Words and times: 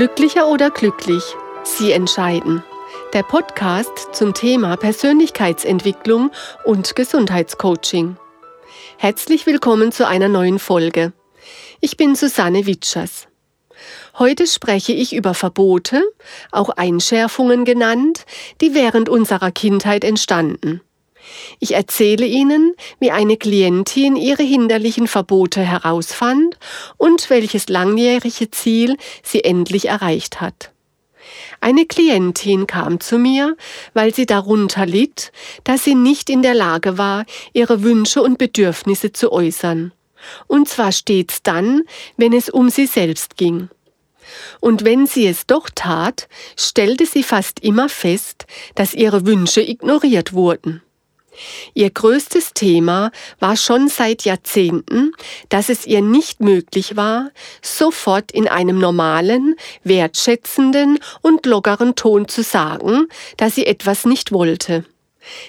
Glücklicher 0.00 0.48
oder 0.48 0.70
glücklich? 0.70 1.22
Sie 1.62 1.92
entscheiden. 1.92 2.64
Der 3.12 3.22
Podcast 3.22 4.14
zum 4.14 4.32
Thema 4.32 4.78
Persönlichkeitsentwicklung 4.78 6.30
und 6.64 6.96
Gesundheitscoaching. 6.96 8.16
Herzlich 8.96 9.44
willkommen 9.44 9.92
zu 9.92 10.08
einer 10.08 10.28
neuen 10.28 10.58
Folge. 10.58 11.12
Ich 11.82 11.98
bin 11.98 12.14
Susanne 12.14 12.64
Witschers. 12.64 13.28
Heute 14.18 14.46
spreche 14.46 14.94
ich 14.94 15.14
über 15.14 15.34
Verbote, 15.34 16.02
auch 16.50 16.70
Einschärfungen 16.70 17.66
genannt, 17.66 18.24
die 18.62 18.72
während 18.72 19.10
unserer 19.10 19.50
Kindheit 19.50 20.02
entstanden. 20.04 20.80
Ich 21.58 21.74
erzähle 21.74 22.26
Ihnen, 22.26 22.74
wie 22.98 23.10
eine 23.10 23.36
Klientin 23.36 24.16
ihre 24.16 24.42
hinderlichen 24.42 25.06
Verbote 25.06 25.60
herausfand 25.60 26.58
und 26.96 27.30
welches 27.30 27.68
langjährige 27.68 28.50
Ziel 28.50 28.96
sie 29.22 29.44
endlich 29.44 29.88
erreicht 29.88 30.40
hat. 30.40 30.72
Eine 31.60 31.84
Klientin 31.84 32.66
kam 32.66 33.00
zu 33.00 33.18
mir, 33.18 33.56
weil 33.92 34.14
sie 34.14 34.26
darunter 34.26 34.86
litt, 34.86 35.32
dass 35.64 35.84
sie 35.84 35.94
nicht 35.94 36.30
in 36.30 36.42
der 36.42 36.54
Lage 36.54 36.98
war, 36.98 37.24
ihre 37.52 37.82
Wünsche 37.82 38.22
und 38.22 38.38
Bedürfnisse 38.38 39.12
zu 39.12 39.30
äußern. 39.30 39.92
Und 40.46 40.68
zwar 40.68 40.92
stets 40.92 41.42
dann, 41.42 41.82
wenn 42.16 42.32
es 42.32 42.48
um 42.48 42.70
sie 42.70 42.86
selbst 42.86 43.36
ging. 43.36 43.68
Und 44.60 44.84
wenn 44.84 45.06
sie 45.06 45.26
es 45.26 45.46
doch 45.46 45.68
tat, 45.74 46.28
stellte 46.56 47.06
sie 47.06 47.22
fast 47.22 47.60
immer 47.60 47.88
fest, 47.88 48.46
dass 48.74 48.94
ihre 48.94 49.26
Wünsche 49.26 49.60
ignoriert 49.60 50.32
wurden. 50.32 50.82
Ihr 51.74 51.90
größtes 51.90 52.52
Thema 52.54 53.10
war 53.38 53.56
schon 53.56 53.88
seit 53.88 54.24
Jahrzehnten, 54.24 55.12
dass 55.48 55.68
es 55.68 55.86
ihr 55.86 56.02
nicht 56.02 56.40
möglich 56.40 56.96
war, 56.96 57.30
sofort 57.62 58.32
in 58.32 58.48
einem 58.48 58.78
normalen, 58.78 59.56
wertschätzenden 59.84 60.98
und 61.22 61.46
lockeren 61.46 61.94
Ton 61.94 62.28
zu 62.28 62.42
sagen, 62.42 63.06
dass 63.36 63.54
sie 63.54 63.66
etwas 63.66 64.04
nicht 64.04 64.32
wollte. 64.32 64.84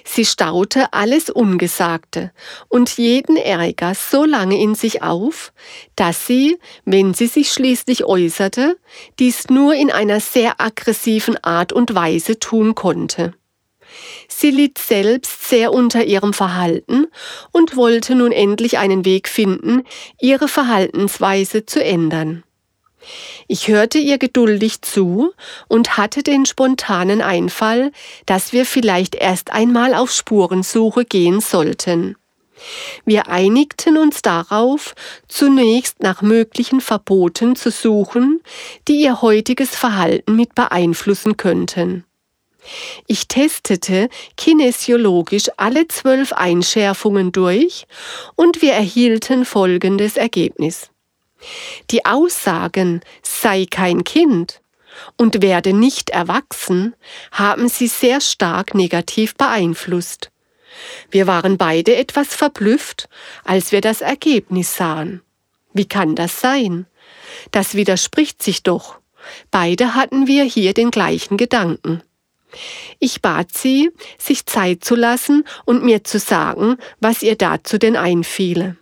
Sie 0.03 0.25
staute 0.25 0.91
alles 0.91 1.29
Ungesagte 1.29 2.31
und 2.67 2.97
jeden 2.97 3.37
Ärger 3.37 3.93
so 3.95 4.25
lange 4.25 4.59
in 4.59 4.75
sich 4.75 5.01
auf, 5.01 5.53
dass 5.95 6.27
sie, 6.27 6.59
wenn 6.83 7.13
sie 7.13 7.27
sich 7.27 7.51
schließlich 7.53 8.03
äußerte, 8.03 8.77
dies 9.19 9.49
nur 9.49 9.73
in 9.73 9.89
einer 9.91 10.19
sehr 10.19 10.59
aggressiven 10.59 11.41
Art 11.43 11.71
und 11.71 11.95
Weise 11.95 12.37
tun 12.37 12.75
konnte. 12.75 13.33
Sie 14.27 14.51
litt 14.51 14.77
selbst 14.77 15.49
sehr 15.49 15.73
unter 15.73 16.03
ihrem 16.03 16.33
Verhalten 16.33 17.07
und 17.51 17.75
wollte 17.75 18.15
nun 18.15 18.31
endlich 18.31 18.77
einen 18.77 19.05
Weg 19.05 19.27
finden, 19.27 19.83
ihre 20.19 20.47
Verhaltensweise 20.47 21.65
zu 21.65 21.83
ändern. 21.83 22.43
Ich 23.47 23.67
hörte 23.67 23.97
ihr 23.97 24.17
geduldig 24.17 24.81
zu 24.81 25.33
und 25.67 25.97
hatte 25.97 26.23
den 26.23 26.45
spontanen 26.45 27.21
Einfall, 27.21 27.91
dass 28.25 28.53
wir 28.53 28.65
vielleicht 28.65 29.15
erst 29.15 29.51
einmal 29.51 29.93
auf 29.95 30.11
Spurensuche 30.11 31.05
gehen 31.05 31.41
sollten. 31.41 32.15
Wir 33.05 33.27
einigten 33.27 33.97
uns 33.97 34.21
darauf, 34.21 34.93
zunächst 35.27 36.01
nach 36.01 36.21
möglichen 36.21 36.79
Verboten 36.79 37.55
zu 37.55 37.71
suchen, 37.71 38.41
die 38.87 39.01
ihr 39.01 39.21
heutiges 39.21 39.75
Verhalten 39.75 40.35
mit 40.35 40.53
beeinflussen 40.53 41.37
könnten. 41.37 42.05
Ich 43.07 43.27
testete 43.27 44.09
kinesiologisch 44.37 45.49
alle 45.57 45.87
zwölf 45.87 46.33
Einschärfungen 46.33 47.31
durch 47.31 47.87
und 48.35 48.61
wir 48.61 48.73
erhielten 48.73 49.45
folgendes 49.45 50.17
Ergebnis. 50.17 50.89
Die 51.89 52.05
Aussagen 52.05 53.01
sei 53.23 53.65
kein 53.69 54.03
Kind 54.03 54.61
und 55.17 55.41
werde 55.41 55.73
nicht 55.73 56.11
erwachsen 56.11 56.95
haben 57.31 57.67
sie 57.67 57.87
sehr 57.87 58.21
stark 58.21 58.75
negativ 58.75 59.35
beeinflusst. 59.35 60.31
Wir 61.09 61.27
waren 61.27 61.57
beide 61.57 61.95
etwas 61.95 62.27
verblüfft, 62.35 63.09
als 63.43 63.71
wir 63.71 63.81
das 63.81 64.01
Ergebnis 64.01 64.75
sahen. 64.75 65.21
Wie 65.73 65.85
kann 65.85 66.15
das 66.15 66.39
sein? 66.39 66.85
Das 67.51 67.75
widerspricht 67.75 68.41
sich 68.41 68.63
doch. 68.63 68.99
Beide 69.51 69.95
hatten 69.95 70.27
wir 70.27 70.43
hier 70.43 70.73
den 70.73 70.91
gleichen 70.91 71.37
Gedanken. 71.37 72.01
Ich 72.99 73.21
bat 73.21 73.49
sie, 73.53 73.91
sich 74.17 74.45
Zeit 74.45 74.83
zu 74.83 74.95
lassen 74.95 75.45
und 75.65 75.83
mir 75.83 76.03
zu 76.03 76.19
sagen, 76.19 76.77
was 76.99 77.21
ihr 77.23 77.35
dazu 77.35 77.77
denn 77.77 77.95
einfiele. 77.95 78.77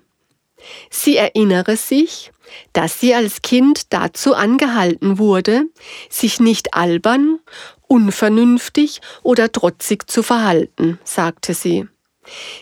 Sie 0.90 1.16
erinnere 1.16 1.78
sich, 1.78 2.31
dass 2.74 3.00
sie 3.00 3.13
als 3.13 3.41
Kind 3.41 3.94
dazu 3.94 4.34
angehalten 4.34 5.18
wurde, 5.18 5.66
sich 6.09 6.40
nicht 6.40 6.74
albern, 6.74 7.40
unvernünftig 7.88 9.02
oder 9.24 9.52
trotzig 9.52 10.09
zu 10.09 10.24
verhalten, 10.24 11.00
sagte 11.03 11.53
sie. 11.53 11.88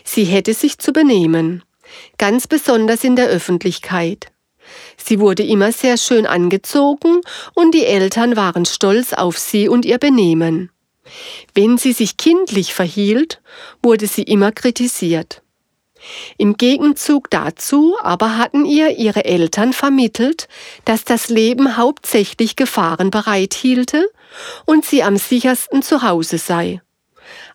Sie 0.04 0.24
hätte 0.24 0.54
sich 0.54 0.78
zu 0.78 0.92
benehmen, 0.92 1.62
ganz 2.16 2.46
besonders 2.46 3.04
in 3.04 3.16
der 3.16 3.26
Öffentlichkeit. 3.26 4.28
Sie 4.96 5.20
wurde 5.20 5.42
immer 5.42 5.72
sehr 5.72 5.96
schön 5.96 6.26
angezogen 6.26 7.20
und 7.54 7.72
die 7.74 7.84
Eltern 7.84 8.36
waren 8.36 8.64
stolz 8.64 9.12
auf 9.12 9.38
sie 9.38 9.68
und 9.68 9.84
ihr 9.84 9.98
Benehmen. 9.98 10.70
Wenn 11.54 11.78
sie 11.78 11.92
sich 11.92 12.16
kindlich 12.16 12.74
verhielt, 12.74 13.40
wurde 13.82 14.06
sie 14.06 14.22
immer 14.22 14.52
kritisiert. 14.52 15.42
Im 16.36 16.56
Gegenzug 16.56 17.30
dazu 17.30 17.96
aber 18.00 18.38
hatten 18.38 18.64
ihr 18.64 18.98
ihre 18.98 19.24
Eltern 19.24 19.72
vermittelt, 19.72 20.48
dass 20.84 21.04
das 21.04 21.28
Leben 21.28 21.76
hauptsächlich 21.76 22.56
Gefahren 22.56 23.10
bereithielte 23.10 24.08
und 24.64 24.84
sie 24.84 25.02
am 25.02 25.16
sichersten 25.16 25.82
zu 25.82 26.02
Hause 26.02 26.38
sei. 26.38 26.80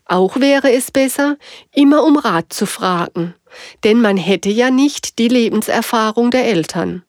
Auch 0.06 0.40
wäre 0.40 0.72
es 0.72 0.91
besser, 0.91 1.38
immer 1.74 2.03
um 2.03 2.18
Rat 2.18 2.52
zu 2.52 2.66
fragen, 2.66 3.34
denn 3.84 4.02
man 4.02 4.18
hätte 4.18 4.50
ja 4.50 4.70
nicht 4.70 5.18
die 5.18 5.30
Lebenserfahrung 5.30 6.30
der 6.30 6.46
Eltern. 6.46 7.03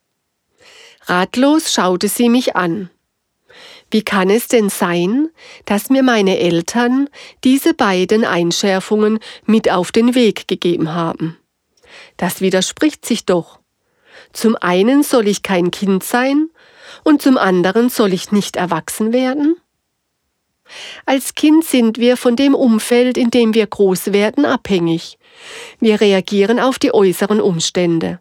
Ratlos 1.06 1.72
schaute 1.72 2.08
sie 2.08 2.28
mich 2.28 2.56
an. 2.56 2.90
Wie 3.90 4.02
kann 4.02 4.30
es 4.30 4.48
denn 4.48 4.70
sein, 4.70 5.28
dass 5.66 5.90
mir 5.90 6.02
meine 6.02 6.38
Eltern 6.38 7.08
diese 7.44 7.74
beiden 7.74 8.24
Einschärfungen 8.24 9.18
mit 9.46 9.70
auf 9.70 9.92
den 9.92 10.14
Weg 10.14 10.48
gegeben 10.48 10.92
haben? 10.92 11.36
Das 12.16 12.40
widerspricht 12.40 13.04
sich 13.04 13.24
doch. 13.24 13.60
Zum 14.32 14.56
einen 14.56 15.02
soll 15.02 15.28
ich 15.28 15.42
kein 15.42 15.70
Kind 15.70 16.02
sein 16.02 16.48
und 17.04 17.22
zum 17.22 17.38
anderen 17.38 17.88
soll 17.88 18.12
ich 18.12 18.32
nicht 18.32 18.56
erwachsen 18.56 19.12
werden? 19.12 19.56
Als 21.06 21.34
Kind 21.34 21.64
sind 21.64 21.98
wir 21.98 22.16
von 22.16 22.36
dem 22.36 22.54
Umfeld, 22.54 23.18
in 23.18 23.30
dem 23.30 23.54
wir 23.54 23.66
groß 23.66 24.12
werden, 24.12 24.44
abhängig. 24.44 25.18
Wir 25.78 26.00
reagieren 26.00 26.58
auf 26.58 26.78
die 26.78 26.94
äußeren 26.94 27.40
Umstände. 27.40 28.18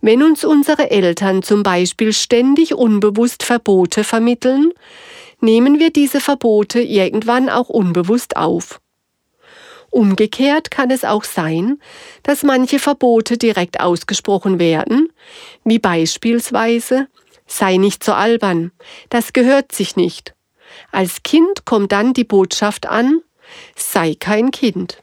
Wenn 0.00 0.22
uns 0.22 0.44
unsere 0.44 0.90
Eltern 0.90 1.42
zum 1.42 1.62
Beispiel 1.62 2.12
ständig 2.12 2.74
unbewusst 2.74 3.42
Verbote 3.42 4.04
vermitteln, 4.04 4.72
nehmen 5.40 5.78
wir 5.78 5.90
diese 5.90 6.20
Verbote 6.20 6.80
irgendwann 6.80 7.48
auch 7.48 7.68
unbewusst 7.68 8.36
auf. 8.36 8.80
Umgekehrt 9.90 10.70
kann 10.70 10.90
es 10.90 11.04
auch 11.04 11.24
sein, 11.24 11.80
dass 12.22 12.42
manche 12.42 12.78
Verbote 12.78 13.38
direkt 13.38 13.80
ausgesprochen 13.80 14.58
werden, 14.58 15.08
wie 15.64 15.78
beispielsweise 15.78 17.08
sei 17.46 17.76
nicht 17.76 18.04
so 18.04 18.12
albern, 18.12 18.72
das 19.08 19.32
gehört 19.32 19.72
sich 19.72 19.96
nicht. 19.96 20.34
Als 20.92 21.22
Kind 21.22 21.64
kommt 21.64 21.92
dann 21.92 22.12
die 22.12 22.24
Botschaft 22.24 22.86
an, 22.86 23.22
sei 23.74 24.14
kein 24.18 24.50
Kind. 24.50 25.02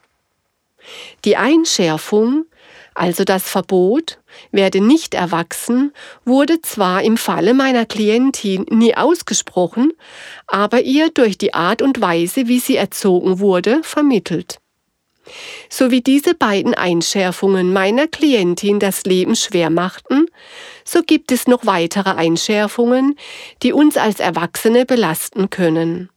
Die 1.25 1.37
Einschärfung 1.37 2.45
also 2.95 3.23
das 3.23 3.49
Verbot, 3.49 4.19
werde 4.51 4.81
nicht 4.81 5.13
erwachsen, 5.13 5.93
wurde 6.25 6.61
zwar 6.61 7.03
im 7.03 7.17
Falle 7.17 7.53
meiner 7.53 7.85
Klientin 7.85 8.65
nie 8.69 8.95
ausgesprochen, 8.95 9.93
aber 10.47 10.81
ihr 10.81 11.09
durch 11.09 11.37
die 11.37 11.53
Art 11.53 11.81
und 11.81 12.01
Weise, 12.01 12.47
wie 12.47 12.59
sie 12.59 12.75
erzogen 12.75 13.39
wurde, 13.39 13.81
vermittelt. 13.83 14.59
So 15.69 15.89
wie 15.89 16.01
diese 16.01 16.35
beiden 16.35 16.73
Einschärfungen 16.73 17.71
meiner 17.71 18.07
Klientin 18.07 18.79
das 18.79 19.03
Leben 19.05 19.35
schwer 19.35 19.69
machten, 19.69 20.25
so 20.83 21.01
gibt 21.01 21.31
es 21.31 21.47
noch 21.47 21.65
weitere 21.65 22.11
Einschärfungen, 22.11 23.15
die 23.63 23.71
uns 23.71 23.95
als 23.97 24.19
Erwachsene 24.19 24.85
belasten 24.85 25.49
können. 25.49 26.09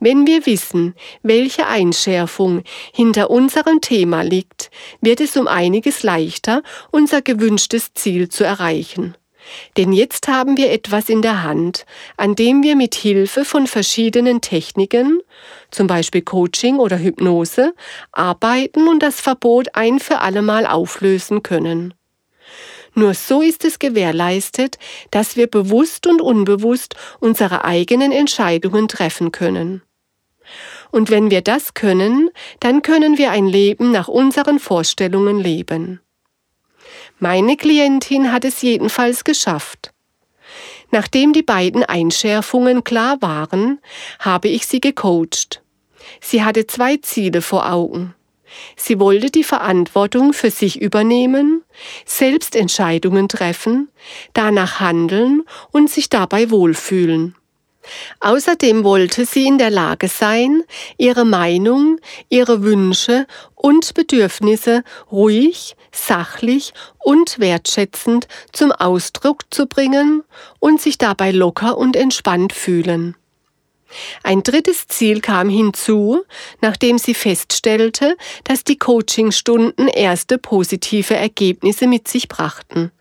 Wenn 0.00 0.26
wir 0.26 0.46
wissen, 0.46 0.94
welche 1.22 1.66
Einschärfung 1.66 2.62
hinter 2.92 3.30
unserem 3.30 3.80
Thema 3.80 4.22
liegt, 4.22 4.70
wird 5.00 5.20
es 5.20 5.36
um 5.36 5.48
einiges 5.48 6.02
leichter, 6.02 6.62
unser 6.90 7.22
gewünschtes 7.22 7.94
Ziel 7.94 8.28
zu 8.28 8.44
erreichen. 8.44 9.16
Denn 9.76 9.92
jetzt 9.92 10.28
haben 10.28 10.56
wir 10.56 10.70
etwas 10.70 11.08
in 11.08 11.22
der 11.22 11.42
Hand, 11.42 11.86
an 12.16 12.34
dem 12.34 12.62
wir 12.62 12.76
mit 12.76 12.94
Hilfe 12.94 13.44
von 13.44 13.66
verschiedenen 13.66 14.40
Techniken, 14.40 15.20
zum 15.70 15.86
Beispiel 15.86 16.22
Coaching 16.22 16.78
oder 16.78 16.98
Hypnose, 16.98 17.74
arbeiten 18.12 18.88
und 18.88 19.02
das 19.02 19.20
Verbot 19.20 19.68
ein 19.74 20.00
für 20.00 20.20
allemal 20.20 20.66
auflösen 20.66 21.42
können. 21.42 21.94
Nur 22.98 23.14
so 23.14 23.42
ist 23.42 23.64
es 23.64 23.78
gewährleistet, 23.78 24.76
dass 25.12 25.36
wir 25.36 25.46
bewusst 25.46 26.08
und 26.08 26.20
unbewusst 26.20 26.96
unsere 27.20 27.64
eigenen 27.64 28.10
Entscheidungen 28.10 28.88
treffen 28.88 29.30
können. 29.30 29.82
Und 30.90 31.08
wenn 31.08 31.30
wir 31.30 31.40
das 31.40 31.74
können, 31.74 32.28
dann 32.58 32.82
können 32.82 33.16
wir 33.16 33.30
ein 33.30 33.46
Leben 33.46 33.92
nach 33.92 34.08
unseren 34.08 34.58
Vorstellungen 34.58 35.38
leben. 35.38 36.00
Meine 37.20 37.56
Klientin 37.56 38.32
hat 38.32 38.44
es 38.44 38.62
jedenfalls 38.62 39.22
geschafft. 39.22 39.92
Nachdem 40.90 41.32
die 41.32 41.44
beiden 41.44 41.84
Einschärfungen 41.84 42.82
klar 42.82 43.22
waren, 43.22 43.78
habe 44.18 44.48
ich 44.48 44.66
sie 44.66 44.80
gecoacht. 44.80 45.62
Sie 46.20 46.42
hatte 46.42 46.66
zwei 46.66 46.96
Ziele 46.96 47.42
vor 47.42 47.70
Augen. 47.70 48.16
Sie 48.76 48.98
wollte 48.98 49.30
die 49.30 49.44
Verantwortung 49.44 50.32
für 50.32 50.50
sich 50.50 50.80
übernehmen, 50.80 51.62
selbst 52.04 52.56
Entscheidungen 52.56 53.28
treffen, 53.28 53.88
danach 54.32 54.80
handeln 54.80 55.42
und 55.70 55.90
sich 55.90 56.08
dabei 56.08 56.50
wohlfühlen. 56.50 57.34
Außerdem 58.20 58.84
wollte 58.84 59.24
sie 59.24 59.46
in 59.46 59.58
der 59.58 59.70
Lage 59.70 60.08
sein, 60.08 60.62
ihre 60.96 61.24
Meinung, 61.24 61.98
ihre 62.28 62.62
Wünsche 62.62 63.26
und 63.54 63.94
Bedürfnisse 63.94 64.82
ruhig, 65.10 65.76
sachlich 65.92 66.72
und 66.98 67.38
wertschätzend 67.38 68.28
zum 68.52 68.72
Ausdruck 68.72 69.42
zu 69.50 69.66
bringen 69.66 70.22
und 70.58 70.80
sich 70.80 70.98
dabei 70.98 71.30
locker 71.30 71.78
und 71.78 71.96
entspannt 71.96 72.52
fühlen. 72.52 73.16
Ein 74.22 74.42
drittes 74.42 74.86
Ziel 74.86 75.20
kam 75.20 75.48
hinzu, 75.48 76.22
nachdem 76.60 76.98
sie 76.98 77.14
feststellte, 77.14 78.16
dass 78.44 78.64
die 78.64 78.78
Coachingstunden 78.78 79.88
erste 79.88 80.38
positive 80.38 81.14
Ergebnisse 81.14 81.86
mit 81.86 82.08
sich 82.08 82.28
brachten. 82.28 82.92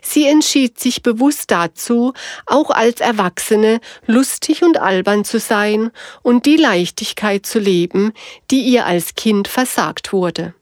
Sie 0.00 0.26
entschied 0.26 0.80
sich 0.80 1.02
bewusst 1.02 1.50
dazu, 1.50 2.12
auch 2.46 2.70
als 2.70 3.00
Erwachsene 3.00 3.80
lustig 4.06 4.62
und 4.62 4.78
albern 4.78 5.24
zu 5.24 5.38
sein 5.38 5.90
und 6.22 6.46
die 6.46 6.56
Leichtigkeit 6.56 7.46
zu 7.46 7.58
leben, 7.58 8.12
die 8.50 8.62
ihr 8.62 8.86
als 8.86 9.14
Kind 9.14 9.48
versagt 9.48 10.12
wurde. 10.12 10.54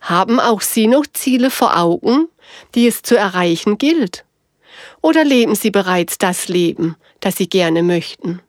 Haben 0.00 0.40
auch 0.40 0.60
Sie 0.60 0.86
noch 0.86 1.06
Ziele 1.12 1.50
vor 1.50 1.76
Augen, 1.76 2.28
die 2.74 2.86
es 2.86 3.02
zu 3.02 3.16
erreichen 3.16 3.78
gilt? 3.78 4.24
Oder 5.00 5.24
leben 5.24 5.54
Sie 5.54 5.70
bereits 5.70 6.18
das 6.18 6.48
Leben, 6.48 6.96
das 7.20 7.36
Sie 7.36 7.48
gerne 7.48 7.82
möchten? 7.82 8.40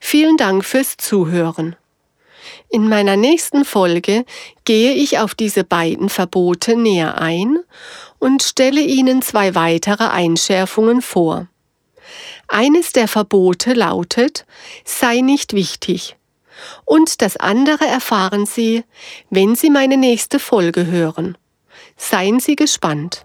Vielen 0.00 0.36
Dank 0.36 0.64
fürs 0.64 0.96
Zuhören. 0.96 1.76
In 2.68 2.88
meiner 2.88 3.16
nächsten 3.16 3.64
Folge 3.64 4.24
gehe 4.64 4.92
ich 4.92 5.18
auf 5.18 5.34
diese 5.34 5.64
beiden 5.64 6.08
Verbote 6.08 6.76
näher 6.76 7.20
ein 7.20 7.58
und 8.18 8.42
stelle 8.42 8.80
Ihnen 8.80 9.22
zwei 9.22 9.54
weitere 9.54 10.04
Einschärfungen 10.04 11.02
vor. 11.02 11.48
Eines 12.48 12.92
der 12.92 13.08
Verbote 13.08 13.74
lautet, 13.74 14.46
sei 14.84 15.20
nicht 15.20 15.52
wichtig. 15.52 16.16
Und 16.84 17.22
das 17.22 17.36
andere 17.36 17.86
erfahren 17.86 18.46
Sie, 18.46 18.84
wenn 19.30 19.54
Sie 19.54 19.70
meine 19.70 19.96
nächste 19.96 20.38
Folge 20.38 20.86
hören. 20.86 21.38
Seien 21.96 22.40
Sie 22.40 22.56
gespannt. 22.56 23.24